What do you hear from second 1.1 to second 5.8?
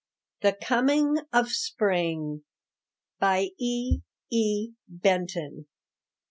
OF SPRING. E. E. BENTON.